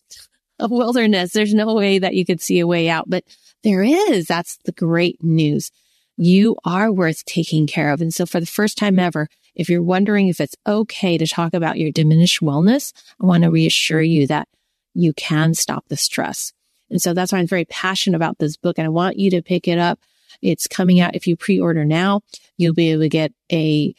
a 0.60 0.68
wilderness. 0.68 1.32
There's 1.32 1.52
no 1.52 1.74
way 1.74 1.98
that 1.98 2.14
you 2.14 2.24
could 2.24 2.40
see 2.40 2.60
a 2.60 2.66
way 2.66 2.88
out, 2.88 3.10
but 3.10 3.24
there 3.64 3.82
is. 3.82 4.26
That's 4.26 4.56
the 4.64 4.70
great 4.70 5.20
news 5.20 5.72
you 6.16 6.54
are 6.64 6.92
worth 6.92 7.24
taking 7.24 7.66
care 7.66 7.92
of. 7.92 8.00
And 8.00 8.14
so 8.14 8.24
for 8.24 8.38
the 8.38 8.46
first 8.46 8.78
time 8.78 9.00
ever, 9.00 9.26
if 9.56 9.68
you're 9.68 9.82
wondering 9.82 10.28
if 10.28 10.40
it's 10.40 10.54
okay 10.64 11.18
to 11.18 11.26
talk 11.26 11.54
about 11.54 11.76
your 11.76 11.90
diminished 11.90 12.40
wellness, 12.40 12.92
I 13.20 13.26
want 13.26 13.42
to 13.42 13.50
reassure 13.50 14.00
you 14.00 14.28
that 14.28 14.46
you 14.94 15.12
can 15.12 15.54
stop 15.54 15.88
the 15.88 15.96
stress. 15.96 16.52
And 16.88 17.02
so 17.02 17.14
that's 17.14 17.32
why 17.32 17.40
I'm 17.40 17.48
very 17.48 17.64
passionate 17.64 18.14
about 18.14 18.38
this 18.38 18.56
book 18.56 18.78
and 18.78 18.86
I 18.86 18.90
want 18.90 19.18
you 19.18 19.30
to 19.30 19.42
pick 19.42 19.66
it 19.66 19.80
up. 19.80 19.98
It's 20.40 20.68
coming 20.68 21.00
out. 21.00 21.16
If 21.16 21.26
you 21.26 21.36
pre-order 21.36 21.84
now, 21.84 22.20
you'll 22.56 22.74
be 22.74 22.92
able 22.92 23.02
to 23.02 23.08
get 23.08 23.32
a, 23.50 23.92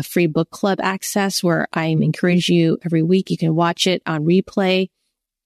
free 0.00 0.28
book 0.28 0.50
club 0.50 0.78
access 0.80 1.42
where 1.42 1.66
I 1.72 1.86
encourage 1.86 2.48
you 2.48 2.78
every 2.84 3.02
week. 3.02 3.30
You 3.30 3.36
can 3.36 3.56
watch 3.56 3.88
it 3.88 4.00
on 4.06 4.24
replay 4.24 4.88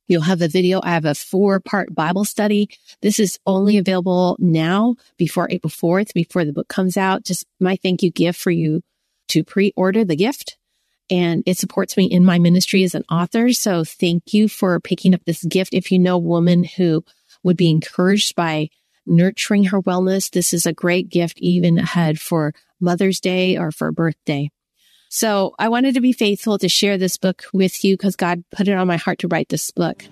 You'll 0.09 0.23
have 0.23 0.43
a 0.43 0.49
video. 0.49 0.81
I 0.83 0.91
have 0.91 1.05
a 1.05 1.15
four 1.15 1.61
part 1.61 1.95
Bible 1.95 2.25
study. 2.25 2.69
This 3.03 3.19
is 3.19 3.39
only 3.47 3.77
available 3.77 4.37
now 4.39 4.97
before 5.17 5.49
April 5.51 5.71
4th, 5.71 6.13
before 6.15 6.45
the 6.45 6.53
book 6.53 6.69
comes 6.69 6.97
out. 6.97 7.25
Just 7.25 7.45
my 7.59 7.77
thank 7.77 8.03
you 8.03 8.11
gift 8.11 8.41
for 8.41 8.51
you 8.51 8.83
to 9.29 9.43
pre 9.43 9.73
order 9.77 10.05
the 10.05 10.17
gift. 10.17 10.59
And 11.11 11.43
it 11.47 11.59
supports 11.59 11.97
me 11.97 12.07
in 12.07 12.25
my 12.25 12.39
ministry 12.39 12.83
as 12.83 12.95
an 12.95 13.05
author. 13.11 13.53
So 13.53 13.85
thank 13.85 14.33
you 14.33 14.49
for 14.49 14.79
picking 14.81 15.15
up 15.15 15.25
this 15.25 15.45
gift. 15.45 15.73
If 15.73 15.93
you 15.93 15.99
know 15.99 16.17
a 16.17 16.19
woman 16.19 16.65
who 16.65 17.05
would 17.43 17.57
be 17.57 17.71
encouraged 17.71 18.35
by 18.35 18.71
nurturing 19.07 19.65
her 19.65 19.81
wellness, 19.83 20.31
this 20.31 20.53
is 20.53 20.67
a 20.67 20.73
great 20.73 21.09
gift 21.09 21.39
even 21.39 21.79
ahead 21.79 22.21
for 22.21 22.55
Mother's 22.81 23.21
Day 23.21 23.57
or 23.57 23.71
for 23.73 23.93
birthday. 23.93 24.51
So 25.09 25.55
I 25.59 25.69
wanted 25.69 25.95
to 25.95 26.01
be 26.01 26.13
faithful 26.13 26.59
to 26.59 26.69
share 26.69 26.99
this 26.99 27.17
book 27.17 27.45
with 27.53 27.85
you 27.85 27.95
because 27.95 28.17
God 28.17 28.45
put 28.51 28.69
it 28.69 28.73
on 28.73 28.87
my 28.87 28.97
heart 28.97 29.21
to 29.21 29.29
write 29.29 29.49
this 29.49 29.71
book. 29.71 30.05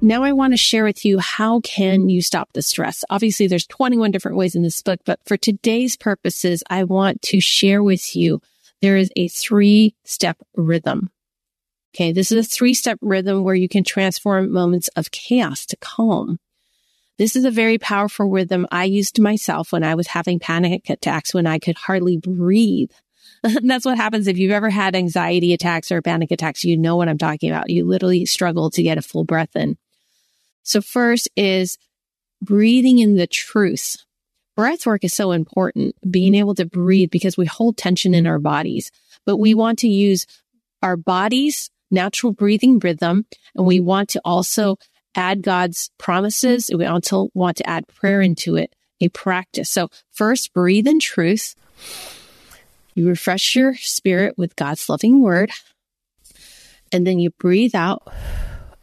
Now 0.00 0.22
I 0.22 0.32
want 0.32 0.54
to 0.54 0.56
share 0.56 0.84
with 0.84 1.04
you 1.04 1.18
how 1.18 1.60
can 1.60 2.08
you 2.08 2.22
stop 2.22 2.52
the 2.52 2.62
stress? 2.62 3.04
Obviously 3.10 3.46
there's 3.46 3.66
21 3.66 4.10
different 4.10 4.36
ways 4.36 4.54
in 4.54 4.62
this 4.62 4.80
book, 4.80 5.00
but 5.04 5.20
for 5.26 5.36
today's 5.36 5.96
purposes, 5.96 6.62
I 6.70 6.84
want 6.84 7.20
to 7.22 7.40
share 7.40 7.82
with 7.82 8.14
you 8.14 8.40
there 8.82 8.96
is 8.96 9.10
a 9.16 9.28
three 9.28 9.94
step 10.04 10.38
rhythm 10.56 11.10
Okay. 11.94 12.12
This 12.12 12.30
is 12.30 12.46
a 12.46 12.48
three 12.48 12.74
step 12.74 12.98
rhythm 13.00 13.42
where 13.42 13.54
you 13.54 13.68
can 13.68 13.84
transform 13.84 14.52
moments 14.52 14.88
of 14.88 15.10
chaos 15.10 15.66
to 15.66 15.76
calm. 15.76 16.38
This 17.16 17.34
is 17.34 17.44
a 17.44 17.50
very 17.50 17.78
powerful 17.78 18.26
rhythm 18.30 18.66
I 18.70 18.84
used 18.84 19.18
myself 19.18 19.72
when 19.72 19.82
I 19.82 19.96
was 19.96 20.08
having 20.08 20.38
panic 20.38 20.88
attacks 20.88 21.34
when 21.34 21.46
I 21.46 21.58
could 21.58 21.76
hardly 21.76 22.16
breathe. 22.16 22.92
That's 23.42 23.84
what 23.84 23.96
happens 23.96 24.28
if 24.28 24.38
you've 24.38 24.52
ever 24.52 24.70
had 24.70 24.94
anxiety 24.94 25.52
attacks 25.52 25.90
or 25.90 26.00
panic 26.02 26.30
attacks. 26.30 26.62
You 26.62 26.76
know 26.76 26.94
what 26.94 27.08
I'm 27.08 27.18
talking 27.18 27.50
about. 27.50 27.70
You 27.70 27.84
literally 27.84 28.26
struggle 28.26 28.70
to 28.70 28.82
get 28.82 28.98
a 28.98 29.02
full 29.02 29.24
breath 29.24 29.56
in. 29.56 29.76
So 30.62 30.80
first 30.80 31.28
is 31.34 31.78
breathing 32.40 33.00
in 33.00 33.16
the 33.16 33.26
truth. 33.26 33.96
Breath 34.58 34.86
work 34.86 35.04
is 35.04 35.14
so 35.14 35.30
important, 35.30 35.94
being 36.10 36.32
mm-hmm. 36.32 36.40
able 36.40 36.54
to 36.56 36.66
breathe 36.66 37.10
because 37.12 37.36
we 37.36 37.46
hold 37.46 37.76
tension 37.76 38.12
in 38.12 38.26
our 38.26 38.40
bodies. 38.40 38.90
but 39.24 39.36
we 39.36 39.52
mm-hmm. 39.52 39.60
want 39.60 39.78
to 39.78 39.88
use 39.88 40.26
our 40.82 40.96
body's 40.96 41.70
natural 41.92 42.32
breathing 42.32 42.80
rhythm. 42.80 43.24
And 43.54 43.64
we 43.64 43.78
want 43.78 44.08
to 44.10 44.20
also 44.24 44.76
add 45.14 45.42
God's 45.42 45.92
promises. 45.96 46.72
We 46.74 46.86
also 46.86 47.28
want 47.34 47.58
to 47.58 47.70
add 47.70 47.86
prayer 47.86 48.20
into 48.20 48.56
it, 48.56 48.74
a 49.00 49.08
practice. 49.10 49.70
So 49.70 49.90
first 50.10 50.52
breathe 50.52 50.88
in 50.88 50.98
truth. 50.98 51.54
You 52.96 53.06
refresh 53.06 53.54
your 53.54 53.76
spirit 53.76 54.36
with 54.36 54.56
God's 54.56 54.88
loving 54.88 55.22
word. 55.22 55.52
And 56.90 57.06
then 57.06 57.20
you 57.20 57.30
breathe 57.30 57.76
out 57.76 58.12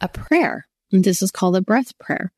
a 0.00 0.08
prayer. 0.08 0.68
And 0.90 1.04
this 1.04 1.20
is 1.20 1.30
called 1.30 1.54
a 1.54 1.60
breath 1.60 1.98
prayer. 1.98 2.32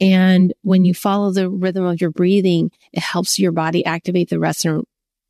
And 0.00 0.52
when 0.62 0.84
you 0.84 0.92
follow 0.92 1.30
the 1.30 1.48
rhythm 1.48 1.84
of 1.84 2.00
your 2.00 2.10
breathing, 2.10 2.70
it 2.92 3.00
helps 3.00 3.38
your 3.38 3.52
body 3.52 3.84
activate 3.84 4.28
the 4.28 4.38
rest 4.38 4.64
and 4.64 4.84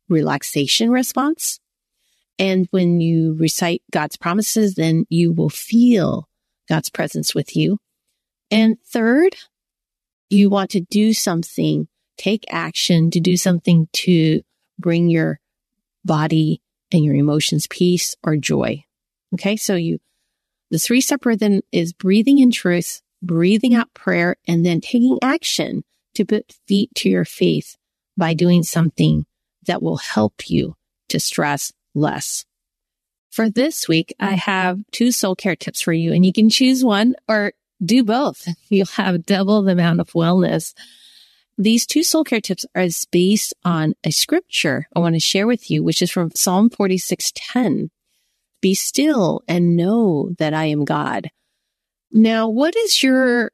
relaxation 0.09 0.91
response. 0.91 1.59
And 2.39 2.67
when 2.71 2.99
you 2.99 3.33
recite 3.33 3.81
God's 3.91 4.17
promises, 4.17 4.75
then 4.75 5.05
you 5.09 5.31
will 5.31 5.49
feel 5.49 6.27
God's 6.69 6.89
presence 6.89 7.33
with 7.33 7.55
you. 7.55 7.79
And 8.51 8.77
third, 8.85 9.35
you 10.29 10.49
want 10.49 10.71
to 10.71 10.81
do 10.81 11.13
something, 11.13 11.87
take 12.17 12.45
action 12.49 13.09
to 13.11 13.19
do 13.19 13.37
something 13.37 13.87
to 13.93 14.41
bring 14.77 15.09
your 15.09 15.39
body 16.05 16.61
and 16.91 17.03
your 17.03 17.15
emotions 17.15 17.67
peace 17.67 18.15
or 18.23 18.37
joy. 18.37 18.83
Okay. 19.33 19.55
So 19.57 19.75
you, 19.75 19.99
the 20.69 20.79
three 20.79 21.01
step 21.01 21.25
rhythm 21.25 21.61
is 21.71 21.93
breathing 21.93 22.39
in 22.39 22.51
truth, 22.51 23.01
breathing 23.21 23.75
out 23.75 23.93
prayer, 23.93 24.35
and 24.47 24.65
then 24.65 24.81
taking 24.81 25.17
action 25.21 25.83
to 26.15 26.25
put 26.25 26.53
feet 26.67 26.89
to 26.95 27.09
your 27.09 27.25
faith 27.25 27.75
by 28.15 28.33
doing 28.33 28.63
something 28.63 29.25
that 29.65 29.81
will 29.81 29.97
help 29.97 30.49
you 30.49 30.75
to 31.09 31.19
stress 31.19 31.71
less. 31.93 32.45
For 33.29 33.49
this 33.49 33.87
week, 33.87 34.15
I 34.19 34.31
have 34.31 34.79
two 34.91 35.11
soul 35.11 35.35
care 35.35 35.55
tips 35.55 35.81
for 35.81 35.93
you 35.93 36.11
and 36.11 36.25
you 36.25 36.33
can 36.33 36.49
choose 36.49 36.83
one 36.83 37.13
or 37.27 37.53
do 37.83 38.03
both. 38.03 38.47
You'll 38.69 38.87
have 38.87 39.25
double 39.25 39.61
the 39.61 39.73
amount 39.73 39.99
of 39.99 40.09
wellness. 40.11 40.73
These 41.57 41.85
two 41.85 42.03
soul 42.03 42.23
care 42.23 42.41
tips 42.41 42.65
are 42.75 42.87
based 43.11 43.53
on 43.63 43.93
a 44.03 44.11
scripture 44.11 44.87
I 44.95 44.99
want 44.99 45.15
to 45.15 45.19
share 45.19 45.47
with 45.47 45.69
you, 45.69 45.83
which 45.83 46.01
is 46.01 46.11
from 46.11 46.31
Psalm 46.35 46.69
46:10. 46.69 47.89
Be 48.61 48.73
still 48.73 49.41
and 49.47 49.75
know 49.75 50.31
that 50.39 50.53
I 50.53 50.65
am 50.65 50.83
God. 50.83 51.29
Now, 52.11 52.47
what 52.49 52.75
is 52.75 53.03
your 53.03 53.51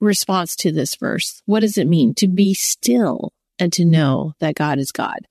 response 0.00 0.54
to 0.56 0.72
this 0.72 0.94
verse? 0.96 1.42
What 1.46 1.60
does 1.60 1.78
it 1.78 1.86
mean 1.86 2.14
to 2.14 2.28
be 2.28 2.54
still 2.54 3.32
and 3.58 3.72
to 3.72 3.84
know 3.84 4.34
that 4.40 4.54
God 4.54 4.78
is 4.78 4.92
God? 4.92 5.26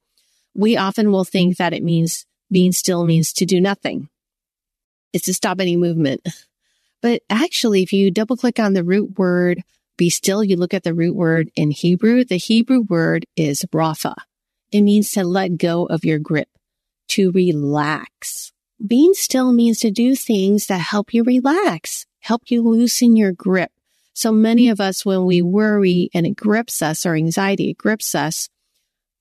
We 0.56 0.78
often 0.78 1.12
will 1.12 1.26
think 1.26 1.58
that 1.58 1.74
it 1.74 1.84
means 1.84 2.26
being 2.52 2.72
still 2.72 3.06
means 3.06 3.34
to 3.34 3.46
do 3.46 3.60
nothing. 3.60 4.10
It's 5.14 5.26
to 5.26 5.34
stop 5.34 5.60
any 5.60 5.78
movement. 5.78 6.22
But 7.02 7.22
actually, 7.30 7.84
if 7.84 7.94
you 7.94 8.10
double 8.10 8.36
click 8.36 8.60
on 8.60 8.74
the 8.74 8.84
root 8.84 9.20
word, 9.20 9.62
be 9.96 10.10
still, 10.10 10.44
you 10.44 10.56
look 10.58 10.74
at 10.74 10.82
the 10.82 10.96
root 10.96 11.16
word 11.16 11.52
in 11.56 11.70
Hebrew, 11.70 12.24
the 12.24 12.38
Hebrew 12.38 12.82
word 12.82 13.28
is 13.36 13.64
rapha. 13.72 14.16
It 14.72 14.82
means 14.82 15.12
to 15.12 15.24
let 15.24 15.58
go 15.58 15.86
of 15.86 16.04
your 16.04 16.18
grip, 16.18 16.50
to 17.10 17.32
relax. 17.32 18.52
Being 18.86 19.14
still 19.14 19.54
means 19.54 19.78
to 19.82 19.92
do 19.92 20.16
things 20.16 20.66
that 20.66 20.80
help 20.80 21.14
you 21.14 21.24
relax, 21.24 22.08
help 22.26 22.44
you 22.48 22.64
loosen 22.64 23.16
your 23.16 23.32
grip. 23.32 23.72
So 24.14 24.32
many 24.32 24.70
of 24.70 24.82
us, 24.82 25.06
when 25.06 25.26
we 25.26 25.42
worry 25.44 26.10
and 26.14 26.26
it 26.26 26.36
grips 26.36 26.82
us 26.82 27.06
or 27.06 27.14
anxiety, 27.14 27.70
it 27.70 27.78
grips 27.78 28.16
us 28.16 28.50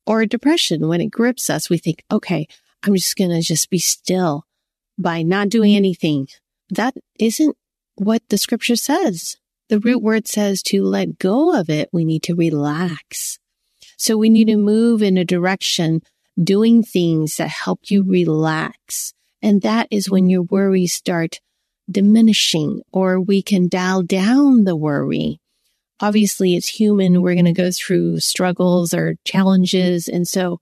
or 0.07 0.25
depression, 0.25 0.89
when 0.89 1.01
it 1.01 1.11
grips 1.11 1.51
us, 1.51 1.69
we 1.69 1.79
think, 1.79 2.03
okay, 2.11 2.47
I'm 2.83 2.95
just 2.95 3.17
going 3.17 3.31
to 3.31 3.41
just 3.41 3.69
be 3.69 3.79
still 3.79 4.45
by 4.99 5.23
not 5.23 5.51
doing 5.51 5.71
mm-hmm. 5.71 5.79
anything. 5.79 6.29
That 6.71 6.95
isn't 7.19 7.57
what 7.97 8.23
the 8.29 8.39
scripture 8.39 8.77
says. 8.77 9.37
The 9.69 9.81
root 9.81 9.99
mm-hmm. 9.99 10.07
word 10.07 10.29
says 10.29 10.63
to 10.65 10.83
let 10.83 11.19
go 11.19 11.59
of 11.59 11.69
it. 11.69 11.89
We 11.93 12.05
need 12.05 12.23
to 12.25 12.35
relax. 12.35 13.39
So 13.97 14.17
we 14.17 14.31
need 14.31 14.47
to 14.47 14.55
mm-hmm. 14.55 14.65
move 14.65 15.03
in 15.03 15.19
a 15.19 15.25
direction 15.25 16.01
doing 16.43 16.83
things 16.83 17.37
that 17.37 17.49
help 17.49 17.81
you 17.91 18.03
relax. 18.03 19.13
And 19.43 19.63
that 19.63 19.89
is 19.91 20.11
when 20.11 20.29
your 20.29 20.43
worries 20.43 20.95
start 20.95 21.41
diminishing 21.91 22.83
or 22.93 23.21
we 23.21 23.43
can 23.43 23.69
dial 23.69 24.03
down 24.03 24.65
the 24.65 24.77
worry. 24.77 25.41
Obviously, 26.01 26.57
it's 26.57 26.69
human. 26.69 27.23
We're 27.23 27.35
going 27.35 27.45
to 27.45 27.53
go 27.53 27.71
through 27.71 28.21
struggles 28.21 28.93
or 28.93 29.17
challenges. 29.25 30.09
And 30.09 30.27
so 30.27 30.61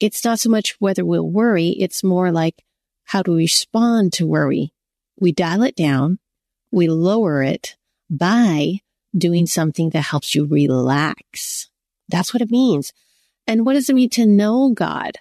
it's 0.00 0.24
not 0.24 0.40
so 0.40 0.50
much 0.50 0.76
whether 0.78 1.04
we'll 1.04 1.28
worry. 1.28 1.68
It's 1.78 2.02
more 2.02 2.32
like 2.32 2.64
how 3.04 3.22
to 3.22 3.34
respond 3.34 4.12
to 4.14 4.26
worry. 4.26 4.72
We 5.18 5.32
dial 5.32 5.62
it 5.62 5.76
down. 5.76 6.18
We 6.70 6.88
lower 6.88 7.42
it 7.42 7.76
by 8.10 8.80
doing 9.16 9.46
something 9.46 9.90
that 9.90 10.02
helps 10.02 10.34
you 10.34 10.46
relax. 10.46 11.70
That's 12.08 12.32
what 12.32 12.42
it 12.42 12.50
means. 12.50 12.92
And 13.46 13.64
what 13.64 13.74
does 13.74 13.88
it 13.88 13.94
mean 13.94 14.10
to 14.10 14.26
know 14.26 14.72
God? 14.74 15.18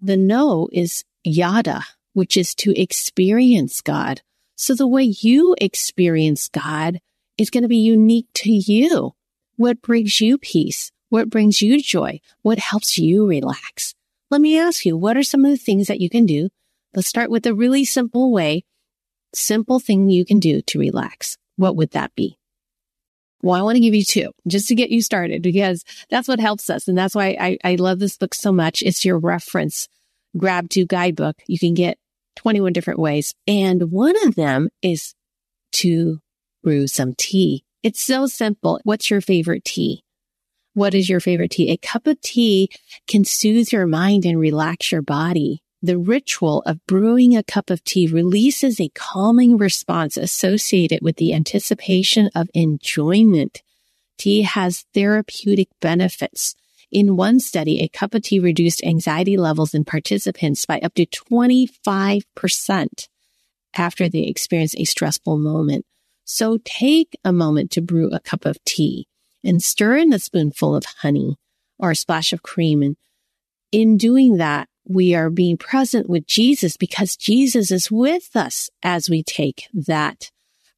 The 0.00 0.16
know 0.16 0.68
is 0.72 1.04
yada, 1.24 1.82
which 2.12 2.36
is 2.36 2.54
to 2.56 2.80
experience 2.80 3.80
God. 3.80 4.22
So 4.56 4.74
the 4.74 4.86
way 4.86 5.02
you 5.20 5.56
experience 5.60 6.48
God 6.48 7.00
is 7.38 7.50
going 7.50 7.62
to 7.62 7.68
be 7.68 7.78
unique 7.78 8.28
to 8.34 8.50
you. 8.50 9.12
What 9.56 9.82
brings 9.82 10.20
you 10.20 10.38
peace? 10.38 10.90
What 11.08 11.30
brings 11.30 11.60
you 11.60 11.80
joy? 11.80 12.20
What 12.42 12.58
helps 12.58 12.98
you 12.98 13.26
relax? 13.26 13.94
Let 14.30 14.40
me 14.40 14.58
ask 14.58 14.86
you, 14.86 14.96
what 14.96 15.16
are 15.16 15.22
some 15.22 15.44
of 15.44 15.50
the 15.50 15.56
things 15.56 15.88
that 15.88 16.00
you 16.00 16.08
can 16.08 16.24
do? 16.24 16.48
Let's 16.94 17.08
start 17.08 17.30
with 17.30 17.46
a 17.46 17.54
really 17.54 17.84
simple 17.84 18.32
way, 18.32 18.64
simple 19.34 19.78
thing 19.78 20.08
you 20.08 20.24
can 20.24 20.38
do 20.38 20.62
to 20.62 20.78
relax. 20.78 21.36
What 21.56 21.76
would 21.76 21.90
that 21.90 22.14
be? 22.14 22.38
Well, 23.42 23.58
I 23.58 23.62
want 23.62 23.76
to 23.76 23.80
give 23.80 23.94
you 23.94 24.04
two 24.04 24.30
just 24.46 24.68
to 24.68 24.74
get 24.74 24.90
you 24.90 25.02
started 25.02 25.42
because 25.42 25.84
that's 26.08 26.28
what 26.28 26.38
helps 26.38 26.70
us. 26.70 26.86
And 26.86 26.96
that's 26.96 27.14
why 27.14 27.36
I, 27.38 27.58
I 27.64 27.74
love 27.74 27.98
this 27.98 28.16
book 28.16 28.34
so 28.34 28.52
much. 28.52 28.82
It's 28.82 29.04
your 29.04 29.18
reference 29.18 29.88
grab 30.36 30.70
to 30.70 30.86
guidebook. 30.86 31.36
You 31.46 31.58
can 31.58 31.74
get 31.74 31.98
21 32.36 32.72
different 32.72 33.00
ways. 33.00 33.34
And 33.46 33.90
one 33.90 34.14
of 34.26 34.34
them 34.34 34.68
is 34.82 35.14
to 35.72 36.20
brew 36.62 36.86
some 36.86 37.14
tea. 37.16 37.64
It's 37.82 38.02
so 38.02 38.26
simple. 38.26 38.80
What's 38.84 39.10
your 39.10 39.20
favorite 39.20 39.64
tea? 39.64 40.04
What 40.74 40.94
is 40.94 41.08
your 41.08 41.20
favorite 41.20 41.50
tea? 41.50 41.70
A 41.70 41.76
cup 41.76 42.06
of 42.06 42.20
tea 42.20 42.70
can 43.06 43.24
soothe 43.24 43.72
your 43.72 43.86
mind 43.86 44.24
and 44.24 44.38
relax 44.38 44.90
your 44.90 45.02
body. 45.02 45.62
The 45.82 45.98
ritual 45.98 46.62
of 46.64 46.84
brewing 46.86 47.36
a 47.36 47.42
cup 47.42 47.68
of 47.68 47.82
tea 47.82 48.06
releases 48.06 48.80
a 48.80 48.88
calming 48.94 49.56
response 49.56 50.16
associated 50.16 51.00
with 51.02 51.16
the 51.16 51.34
anticipation 51.34 52.30
of 52.36 52.48
enjoyment. 52.54 53.62
Tea 54.16 54.42
has 54.42 54.84
therapeutic 54.94 55.68
benefits. 55.80 56.54
In 56.92 57.16
one 57.16 57.40
study, 57.40 57.80
a 57.80 57.88
cup 57.88 58.14
of 58.14 58.22
tea 58.22 58.38
reduced 58.38 58.84
anxiety 58.84 59.38
levels 59.38 59.72
in 59.72 59.82
participants 59.82 60.66
by 60.66 60.78
up 60.80 60.92
to 60.94 61.06
25% 61.06 63.08
after 63.74 64.10
they 64.10 64.24
experienced 64.24 64.78
a 64.78 64.84
stressful 64.84 65.38
moment. 65.38 65.86
So 66.24 66.58
take 66.62 67.16
a 67.24 67.32
moment 67.32 67.70
to 67.72 67.80
brew 67.80 68.10
a 68.10 68.20
cup 68.20 68.44
of 68.44 68.62
tea 68.64 69.08
and 69.42 69.62
stir 69.62 69.96
in 69.96 70.12
a 70.12 70.18
spoonful 70.18 70.76
of 70.76 70.84
honey 70.84 71.38
or 71.78 71.92
a 71.92 71.96
splash 71.96 72.34
of 72.34 72.42
cream. 72.42 72.82
And 72.82 72.96
in 73.72 73.96
doing 73.96 74.36
that, 74.36 74.68
we 74.86 75.14
are 75.14 75.30
being 75.30 75.56
present 75.56 76.10
with 76.10 76.26
Jesus 76.26 76.76
because 76.76 77.16
Jesus 77.16 77.70
is 77.70 77.90
with 77.90 78.36
us 78.36 78.68
as 78.82 79.08
we 79.08 79.22
take 79.22 79.66
that 79.72 80.30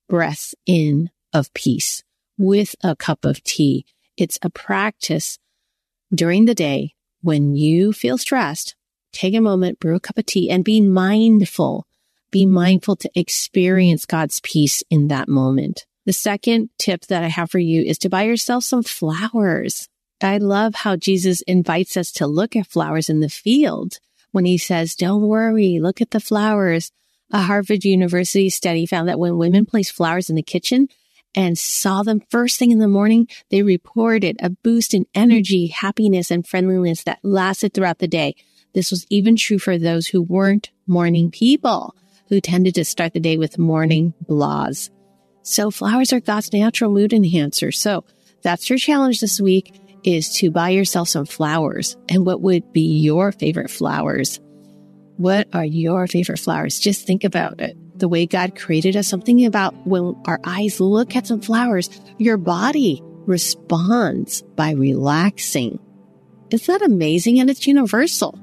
breath 0.08 0.54
in 0.64 1.10
of 1.32 1.52
peace 1.54 2.04
with 2.38 2.76
a 2.84 2.94
cup 2.94 3.24
of 3.24 3.42
tea. 3.42 3.84
It's 4.16 4.38
a 4.42 4.50
practice 4.50 5.40
during 6.12 6.44
the 6.44 6.54
day 6.54 6.94
when 7.22 7.54
you 7.54 7.92
feel 7.92 8.18
stressed. 8.18 8.74
Take 9.12 9.34
a 9.34 9.40
moment, 9.40 9.78
brew 9.78 9.94
a 9.94 10.00
cup 10.00 10.18
of 10.18 10.26
tea 10.26 10.50
and 10.50 10.64
be 10.64 10.80
mindful. 10.80 11.86
Be 12.30 12.44
mm-hmm. 12.44 12.54
mindful 12.54 12.96
to 12.96 13.10
experience 13.14 14.04
God's 14.04 14.40
peace 14.40 14.82
in 14.90 15.08
that 15.08 15.28
moment. 15.28 15.86
The 16.04 16.12
second 16.12 16.70
tip 16.78 17.06
that 17.06 17.22
I 17.22 17.28
have 17.28 17.50
for 17.50 17.58
you 17.58 17.82
is 17.82 17.98
to 17.98 18.10
buy 18.10 18.24
yourself 18.24 18.64
some 18.64 18.82
flowers. 18.82 19.88
I 20.20 20.38
love 20.38 20.74
how 20.74 20.96
Jesus 20.96 21.42
invites 21.42 21.96
us 21.96 22.12
to 22.12 22.26
look 22.26 22.56
at 22.56 22.66
flowers 22.66 23.08
in 23.08 23.20
the 23.20 23.28
field 23.28 23.98
when 24.32 24.44
he 24.44 24.58
says, 24.58 24.94
don't 24.94 25.22
worry, 25.22 25.78
look 25.80 26.00
at 26.00 26.10
the 26.10 26.20
flowers. 26.20 26.90
A 27.30 27.40
Harvard 27.42 27.84
University 27.84 28.50
study 28.50 28.84
found 28.84 29.08
that 29.08 29.18
when 29.18 29.38
women 29.38 29.64
place 29.64 29.90
flowers 29.90 30.28
in 30.28 30.36
the 30.36 30.42
kitchen 30.42 30.88
and 31.34 31.58
saw 31.58 32.02
them 32.02 32.22
first 32.30 32.58
thing 32.58 32.70
in 32.70 32.78
the 32.78 32.88
morning, 32.88 33.28
they 33.50 33.62
reported 33.62 34.36
a 34.40 34.50
boost 34.50 34.94
in 34.94 35.06
energy, 35.14 35.68
happiness, 35.68 36.30
and 36.30 36.46
friendliness 36.46 37.04
that 37.04 37.18
lasted 37.22 37.74
throughout 37.74 37.98
the 37.98 38.08
day. 38.08 38.34
This 38.74 38.90
was 38.90 39.06
even 39.10 39.36
true 39.36 39.58
for 39.58 39.78
those 39.78 40.06
who 40.06 40.22
weren't 40.22 40.70
morning 40.86 41.30
people, 41.30 41.94
who 42.28 42.40
tended 42.40 42.74
to 42.74 42.84
start 42.84 43.12
the 43.12 43.20
day 43.20 43.36
with 43.36 43.58
morning 43.58 44.14
blahs. 44.28 44.90
So 45.42 45.70
flowers 45.70 46.12
are 46.12 46.20
God's 46.20 46.52
natural 46.52 46.90
mood 46.90 47.12
enhancer. 47.12 47.70
So 47.70 48.04
that's 48.42 48.68
your 48.68 48.78
challenge 48.78 49.20
this 49.20 49.40
week 49.40 49.80
is 50.04 50.34
to 50.36 50.50
buy 50.50 50.70
yourself 50.70 51.08
some 51.08 51.26
flowers. 51.26 51.96
And 52.08 52.26
what 52.26 52.40
would 52.40 52.72
be 52.72 52.98
your 52.98 53.32
favorite 53.32 53.70
flowers? 53.70 54.40
What 55.16 55.48
are 55.52 55.64
your 55.64 56.06
favorite 56.06 56.40
flowers? 56.40 56.78
Just 56.78 57.06
think 57.06 57.24
about 57.24 57.60
it. 57.60 57.76
The 57.96 58.08
way 58.08 58.26
God 58.26 58.56
created 58.56 58.96
us, 58.96 59.08
something 59.08 59.44
about 59.46 59.86
when 59.86 60.16
our 60.26 60.40
eyes 60.44 60.80
look 60.80 61.14
at 61.14 61.26
some 61.26 61.40
flowers, 61.40 61.88
your 62.18 62.36
body 62.36 63.00
responds 63.26 64.42
by 64.42 64.72
relaxing. 64.72 65.78
Is 66.50 66.66
that 66.66 66.82
amazing? 66.82 67.40
And 67.40 67.48
it's 67.48 67.66
universal. 67.66 68.38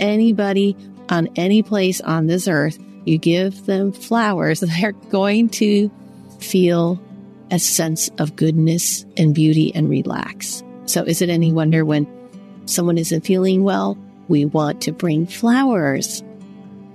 Anybody 0.00 0.76
on 1.08 1.28
any 1.36 1.62
place 1.62 2.00
on 2.00 2.26
this 2.26 2.48
earth, 2.48 2.78
you 3.04 3.18
give 3.18 3.66
them 3.66 3.92
flowers, 3.92 4.60
they're 4.80 4.92
going 4.92 5.48
to 5.50 5.90
feel 6.40 7.00
a 7.50 7.58
sense 7.58 8.10
of 8.18 8.36
goodness 8.36 9.06
and 9.16 9.34
beauty 9.34 9.74
and 9.74 9.88
relax. 9.88 10.62
So 10.86 11.02
is 11.02 11.22
it 11.22 11.30
any 11.30 11.52
wonder 11.52 11.84
when 11.84 12.06
someone 12.66 12.98
isn't 12.98 13.24
feeling 13.24 13.62
well, 13.62 13.96
we 14.28 14.44
want 14.44 14.82
to 14.82 14.92
bring 14.92 15.26
flowers? 15.26 16.22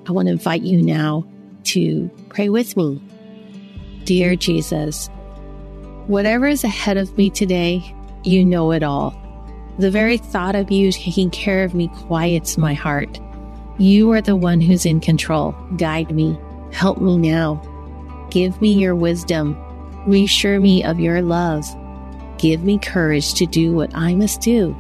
I 0.08 0.12
want 0.12 0.28
to 0.28 0.34
invite 0.34 0.62
you 0.62 0.82
now 0.82 1.26
to 1.66 2.10
pray 2.30 2.50
with 2.50 2.76
me. 2.78 3.02
Dear 4.04 4.36
Jesus, 4.36 5.08
whatever 6.08 6.48
is 6.48 6.64
ahead 6.64 6.98
of 6.98 7.16
me 7.18 7.30
today, 7.30 7.96
you 8.24 8.44
know 8.46 8.72
it 8.72 8.84
all. 8.84 9.16
The 9.80 9.92
very 9.92 10.18
thought 10.18 10.56
of 10.56 10.72
you 10.72 10.92
taking 10.92 11.30
care 11.30 11.64
of 11.64 11.74
me 11.74 11.88
quiets 11.88 12.58
my 12.58 12.74
heart. 12.74 13.20
You 13.78 14.12
are 14.12 14.22
the 14.22 14.36
one 14.36 14.62
who's 14.62 14.86
in 14.86 15.00
control. 15.00 15.54
Guide 15.78 16.12
me. 16.12 16.38
Help 16.72 17.00
me 17.00 17.18
now. 17.18 18.28
Give 18.30 18.60
me 18.62 18.74
your 18.74 18.96
wisdom. 18.96 19.58
Reassure 20.06 20.60
me 20.60 20.84
of 20.84 21.00
your 21.00 21.22
love. 21.22 21.66
Give 22.38 22.64
me 22.64 22.80
courage 22.80 23.34
to 23.36 23.46
do 23.46 23.74
what 23.74 23.96
I 23.96 24.16
must 24.16 24.42
do. 24.42 24.76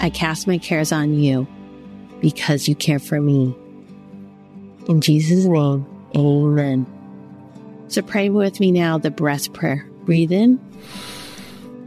I 0.00 0.10
cast 0.10 0.46
my 0.46 0.58
cares 0.58 0.92
on 0.92 1.14
you 1.14 1.46
because 2.20 2.68
you 2.68 2.74
care 2.74 2.98
for 2.98 3.20
me. 3.20 3.54
In 4.88 5.00
Jesus' 5.00 5.46
name, 5.46 5.86
amen. 6.16 6.86
So 7.88 8.02
pray 8.02 8.28
with 8.28 8.60
me 8.60 8.72
now 8.72 8.98
the 8.98 9.10
breath 9.10 9.52
prayer. 9.52 9.86
Breathe 10.04 10.32
in. 10.32 10.60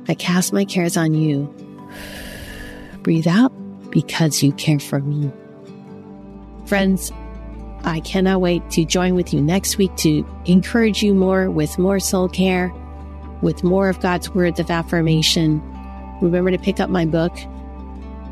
I 0.07 0.13
cast 0.13 0.53
my 0.53 0.65
cares 0.65 0.95
on 0.97 1.13
you. 1.13 1.53
Breathe 3.03 3.27
out 3.27 3.51
because 3.91 4.41
you 4.43 4.51
care 4.53 4.79
for 4.79 4.99
me. 4.99 5.31
Friends, 6.65 7.11
I 7.83 8.01
cannot 8.01 8.41
wait 8.41 8.69
to 8.71 8.83
join 8.85 9.15
with 9.15 9.33
you 9.33 9.41
next 9.41 9.77
week 9.77 9.95
to 9.97 10.25
encourage 10.45 11.01
you 11.01 11.13
more 11.13 11.49
with 11.49 11.77
more 11.77 11.99
soul 11.99 12.27
care, 12.27 12.73
with 13.41 13.63
more 13.63 13.87
of 13.89 14.01
God's 14.01 14.29
words 14.29 14.59
of 14.59 14.69
affirmation. 14.69 15.61
Remember 16.21 16.51
to 16.51 16.57
pick 16.57 16.79
up 16.79 16.89
my 16.89 17.05
book, 17.05 17.33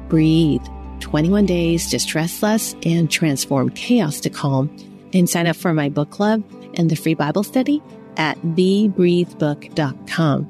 Breathe 0.09 0.65
21 0.99 1.45
Days 1.45 1.89
to 1.91 1.99
Stress 1.99 2.41
Less 2.43 2.75
and 2.83 3.09
Transform 3.09 3.69
Chaos 3.69 4.19
to 4.21 4.29
Calm, 4.29 4.69
and 5.13 5.29
sign 5.29 5.47
up 5.47 5.55
for 5.55 5.73
my 5.73 5.87
book 5.89 6.11
club 6.11 6.43
and 6.75 6.89
the 6.89 6.95
free 6.95 7.13
Bible 7.13 7.43
study 7.43 7.81
at 8.17 8.37
thebreathebook.com. 8.41 10.47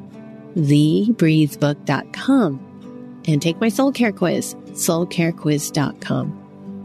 Thebreathebook.com. 0.56 2.62
And 3.28 3.42
take 3.42 3.60
my 3.60 3.70
soul 3.70 3.92
care 3.92 4.12
quiz, 4.12 4.54
soulcarequiz.com. 4.72 6.42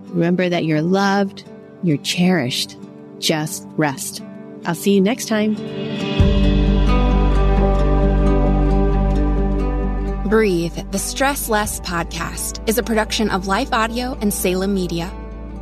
Remember 0.09 0.49
that 0.49 0.65
you're 0.65 0.81
loved, 0.83 1.45
you're 1.83 1.99
cherished. 1.99 2.77
Just 3.19 3.67
rest. 3.77 4.23
I'll 4.65 4.75
see 4.75 4.95
you 4.95 5.01
next 5.01 5.29
time. 5.29 5.55
Breathe, 10.29 10.77
the 10.93 10.99
Stress 10.99 11.49
Less 11.49 11.81
podcast, 11.81 12.67
is 12.69 12.79
a 12.79 12.85
production 12.85 13.31
of 13.31 13.49
Life 13.49 13.73
Audio 13.73 14.17
and 14.21 14.33
Salem 14.33 14.75
Media. 14.75 15.11